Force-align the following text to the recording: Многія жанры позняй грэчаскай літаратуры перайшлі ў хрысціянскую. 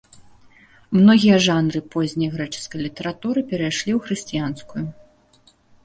Многія 0.99 1.35
жанры 1.49 1.79
позняй 1.97 2.33
грэчаскай 2.39 2.79
літаратуры 2.87 3.39
перайшлі 3.55 3.91
ў 3.97 4.05
хрысціянскую. 4.09 4.83